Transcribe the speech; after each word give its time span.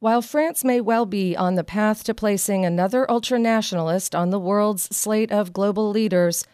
While 0.00 0.22
France 0.22 0.62
may 0.62 0.80
well 0.80 1.06
be 1.06 1.36
on 1.36 1.56
the 1.56 1.64
path 1.64 2.04
to 2.04 2.14
placing 2.14 2.64
another 2.64 3.04
ultranationalist 3.06 4.16
on 4.16 4.30
the 4.30 4.38
world's 4.38 4.84
slate 4.96 5.32
of 5.32 5.52
global 5.52 5.90
leaders, 5.90 6.46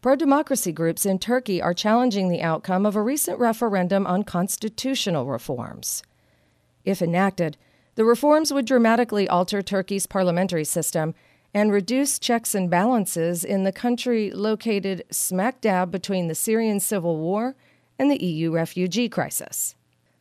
pro 0.00 0.16
democracy 0.16 0.72
groups 0.72 1.06
in 1.06 1.20
Turkey 1.20 1.62
are 1.62 1.72
challenging 1.72 2.28
the 2.28 2.42
outcome 2.42 2.84
of 2.84 2.96
a 2.96 3.02
recent 3.02 3.38
referendum 3.38 4.08
on 4.08 4.24
constitutional 4.24 5.26
reforms. 5.26 6.02
If 6.84 7.00
enacted, 7.00 7.56
the 7.94 8.04
reforms 8.04 8.52
would 8.52 8.66
dramatically 8.66 9.28
alter 9.28 9.62
Turkey's 9.62 10.08
parliamentary 10.08 10.64
system 10.64 11.14
and 11.54 11.70
reduce 11.70 12.18
checks 12.18 12.56
and 12.56 12.68
balances 12.68 13.44
in 13.44 13.62
the 13.62 13.70
country 13.70 14.32
located 14.32 15.04
smack 15.12 15.60
dab 15.60 15.92
between 15.92 16.26
the 16.26 16.34
Syrian 16.34 16.80
civil 16.80 17.18
war 17.18 17.54
and 18.00 18.10
the 18.10 18.20
EU 18.20 18.50
refugee 18.50 19.08
crisis. 19.08 19.76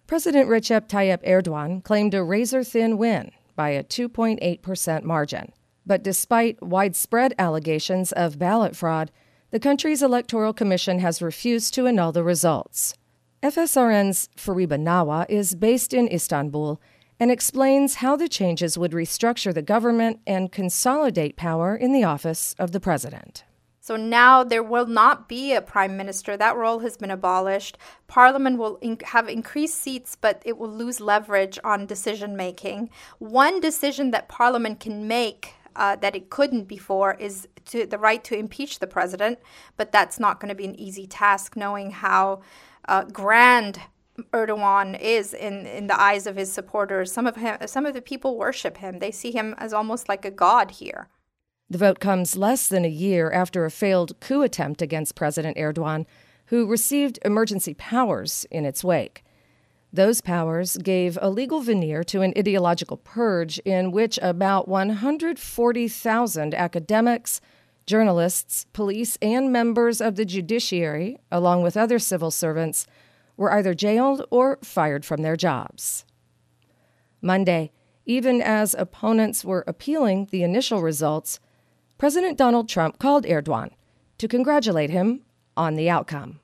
President 0.10 0.50
Recep 0.50 0.88
Tayyip 0.88 1.24
Erdogan 1.24 1.84
claimed 1.84 2.16
a 2.16 2.24
razor 2.24 2.64
thin 2.64 2.98
win 2.98 3.30
by 3.56 3.70
a 3.70 3.84
2.8% 3.84 5.04
margin. 5.04 5.52
But 5.86 6.02
despite 6.02 6.64
widespread 6.64 7.36
allegations 7.38 8.12
of 8.14 8.40
ballot 8.40 8.76
fraud, 8.76 9.12
the 9.52 9.60
country's 9.60 10.02
electoral 10.02 10.52
commission 10.52 10.98
has 10.98 11.22
refused 11.22 11.76
to 11.76 11.86
annul 11.86 12.12
the 12.12 12.24
results. 12.24 12.96
FSRN's 13.44 14.30
Fariba 14.36 14.80
Nawa 14.80 15.28
is 15.30 15.54
based 15.54 15.94
in 15.94 16.12
Istanbul 16.12 16.82
and 17.20 17.30
explains 17.30 17.96
how 17.98 18.16
the 18.16 18.28
changes 18.28 18.80
would 18.80 18.94
restructure 18.94 19.54
the 19.54 19.62
government 19.62 20.22
and 20.26 20.52
consolidate 20.52 21.36
power 21.36 21.76
in 21.76 21.92
the 21.92 22.04
office 22.04 22.56
of 22.58 22.72
the 22.72 22.80
president. 22.80 23.44
So 23.90 23.96
now 23.96 24.44
there 24.44 24.62
will 24.62 24.86
not 24.86 25.28
be 25.28 25.52
a 25.52 25.64
prime 25.64 25.98
minister. 25.98 26.38
That 26.38 26.56
role 26.56 26.78
has 26.82 26.96
been 26.96 27.10
abolished. 27.10 27.76
Parliament 28.06 28.60
will 28.60 28.76
in- 28.82 29.00
have 29.04 29.28
increased 29.28 29.82
seats, 29.82 30.16
but 30.16 30.44
it 30.46 30.60
will 30.60 30.70
lose 30.70 31.00
leverage 31.00 31.58
on 31.64 31.88
decision 31.88 32.38
making. 32.38 32.92
One 33.18 33.60
decision 33.60 34.12
that 34.12 34.30
Parliament 34.30 34.80
can 34.80 35.08
make 35.08 35.56
uh, 35.76 35.96
that 35.96 36.16
it 36.16 36.30
couldn't 36.30 36.66
before 36.66 37.16
is 37.16 37.48
to 37.66 37.88
the 37.88 37.98
right 37.98 38.24
to 38.26 38.38
impeach 38.38 38.78
the 38.78 38.86
president, 38.86 39.40
but 39.76 39.92
that's 39.92 40.20
not 40.20 40.40
going 40.40 40.50
to 40.50 40.56
be 40.56 40.66
an 40.66 40.80
easy 40.80 41.08
task, 41.08 41.56
knowing 41.56 41.90
how 41.90 42.42
uh, 42.88 43.06
grand 43.06 43.82
Erdogan 44.32 45.02
is 45.02 45.34
in, 45.34 45.66
in 45.66 45.88
the 45.88 46.00
eyes 46.00 46.28
of 46.28 46.36
his 46.36 46.54
supporters. 46.54 47.12
Some 47.12 47.26
of 47.26 47.38
him, 47.38 47.58
some 47.66 47.88
of 47.88 47.96
the 47.96 48.04
people 48.04 48.38
worship 48.38 48.78
him. 48.78 49.00
They 49.00 49.10
see 49.10 49.32
him 49.32 49.56
as 49.58 49.74
almost 49.74 50.08
like 50.08 50.26
a 50.26 50.32
god 50.46 50.70
here. 50.70 51.08
The 51.72 51.78
vote 51.78 52.00
comes 52.00 52.36
less 52.36 52.68
than 52.68 52.84
a 52.84 52.90
year 52.90 53.32
after 53.32 53.64
a 53.64 53.72
failed 53.72 54.20
coup 54.20 54.42
attempt 54.42 54.82
against 54.82 55.16
President 55.16 55.56
Erdogan, 55.56 56.08
who 56.48 56.66
received 56.66 57.20
emergency 57.24 57.76
powers 57.76 58.46
in 58.50 58.66
its 58.66 58.84
wake. 58.84 59.24
Those 59.94 60.22
powers 60.22 60.78
gave 60.78 61.18
a 61.22 61.30
legal 61.30 61.62
veneer 61.62 62.04
to 62.06 62.22
an 62.22 62.34
ideological 62.36 62.98
purge 62.98 63.60
in 63.60 63.92
which 63.92 64.18
about 64.22 64.68
140,000 64.68 66.56
academics, 66.56 67.42
journalists, 67.86 68.66
police, 68.74 69.18
and 69.22 69.52
members 69.52 70.02
of 70.02 70.16
the 70.16 70.26
judiciary, 70.26 71.18
along 71.32 71.62
with 71.62 71.78
other 71.78 72.00
civil 72.00 72.32
servants, 72.32 72.88
were 73.38 73.52
either 73.54 73.74
jailed 73.76 74.26
or 74.32 74.58
fired 74.64 75.06
from 75.06 75.22
their 75.22 75.36
jobs. 75.36 76.04
Monday, 77.22 77.72
even 78.06 78.42
as 78.42 78.74
opponents 78.74 79.46
were 79.46 79.64
appealing 79.68 80.28
the 80.32 80.44
initial 80.44 80.82
results, 80.82 81.40
President 82.00 82.38
Donald 82.38 82.70
Trump 82.70 82.98
called 82.98 83.26
Erdogan 83.26 83.72
to 84.20 84.30
congratulate 84.30 84.90
him 84.90 85.22
on 85.58 85.76
the 85.76 85.90
outcome. 85.90 86.40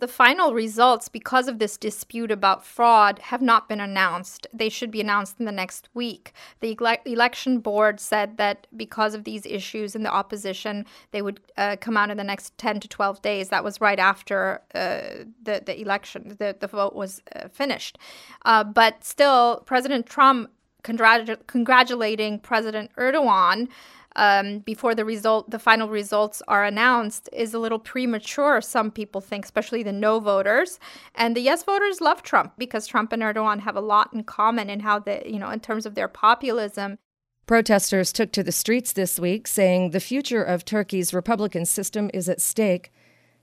The 0.00 0.08
final 0.08 0.54
results, 0.54 1.10
because 1.10 1.46
of 1.46 1.58
this 1.58 1.76
dispute 1.76 2.30
about 2.30 2.64
fraud, 2.64 3.18
have 3.18 3.42
not 3.42 3.68
been 3.68 3.80
announced. 3.80 4.46
They 4.52 4.70
should 4.70 4.90
be 4.90 5.02
announced 5.02 5.36
in 5.38 5.44
the 5.44 5.52
next 5.52 5.90
week. 5.92 6.32
The 6.60 6.74
ele- 6.80 6.96
election 7.04 7.60
board 7.60 8.00
said 8.00 8.38
that 8.38 8.66
because 8.74 9.14
of 9.14 9.24
these 9.24 9.44
issues 9.44 9.94
in 9.94 10.04
the 10.04 10.10
opposition, 10.10 10.86
they 11.10 11.20
would 11.20 11.38
uh, 11.58 11.76
come 11.78 11.98
out 11.98 12.10
in 12.10 12.16
the 12.16 12.24
next 12.24 12.56
10 12.56 12.80
to 12.80 12.88
12 12.88 13.20
days. 13.20 13.50
That 13.50 13.62
was 13.62 13.82
right 13.82 13.98
after 13.98 14.62
uh, 14.74 15.26
the, 15.42 15.62
the 15.64 15.78
election, 15.78 16.34
the, 16.38 16.56
the 16.58 16.66
vote 16.66 16.94
was 16.94 17.20
uh, 17.36 17.48
finished. 17.48 17.98
Uh, 18.46 18.64
but 18.64 19.04
still, 19.04 19.62
President 19.66 20.06
Trump 20.06 20.50
congratu- 20.84 21.44
congratulating 21.46 22.38
President 22.38 22.90
Erdogan 22.96 23.68
um, 24.16 24.60
before 24.60 24.94
the 24.94 25.04
result, 25.04 25.50
the 25.50 25.58
final 25.58 25.88
results 25.88 26.40
are 26.46 26.64
announced, 26.64 27.28
is 27.32 27.52
a 27.52 27.58
little 27.58 27.80
premature. 27.80 28.60
Some 28.60 28.90
people 28.90 29.20
think, 29.20 29.44
especially 29.44 29.82
the 29.82 29.92
no 29.92 30.20
voters, 30.20 30.78
and 31.14 31.36
the 31.36 31.40
yes 31.40 31.64
voters 31.64 32.00
love 32.00 32.22
Trump 32.22 32.52
because 32.56 32.86
Trump 32.86 33.12
and 33.12 33.22
Erdogan 33.22 33.60
have 33.60 33.76
a 33.76 33.80
lot 33.80 34.12
in 34.12 34.22
common 34.22 34.70
in 34.70 34.80
how 34.80 35.00
they, 35.00 35.24
you 35.26 35.38
know, 35.38 35.50
in 35.50 35.60
terms 35.60 35.84
of 35.84 35.94
their 35.94 36.08
populism. 36.08 36.98
Protesters 37.46 38.12
took 38.12 38.32
to 38.32 38.42
the 38.42 38.52
streets 38.52 38.92
this 38.92 39.18
week, 39.18 39.46
saying 39.46 39.90
the 39.90 40.00
future 40.00 40.42
of 40.42 40.64
Turkey's 40.64 41.12
republican 41.12 41.66
system 41.66 42.10
is 42.14 42.28
at 42.28 42.40
stake. 42.40 42.92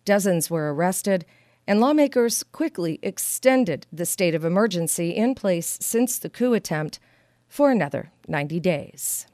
Dozens 0.06 0.50
were 0.50 0.74
arrested, 0.74 1.25
and 1.68 1.80
lawmakers 1.80 2.44
quickly 2.44 2.97
extended 3.03 3.85
the 3.91 4.06
state 4.06 4.34
of 4.34 4.44
emergency 4.44 5.12
in 5.12 5.35
place 5.35 5.78
since 5.81 6.18
the 6.18 6.30
coup 6.30 6.53
attempt 6.53 7.00
for 7.51 7.69
another 7.69 8.12
90 8.29 8.59
days. 8.62 9.28